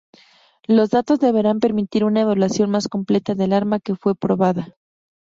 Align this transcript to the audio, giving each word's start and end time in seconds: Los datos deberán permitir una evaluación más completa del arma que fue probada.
Los 0.65 0.89
datos 0.89 1.19
deberán 1.19 1.59
permitir 1.59 2.03
una 2.05 2.21
evaluación 2.21 2.71
más 2.71 2.87
completa 2.87 3.35
del 3.35 3.53
arma 3.53 3.79
que 3.79 3.93
fue 3.93 4.15
probada. 4.15 4.73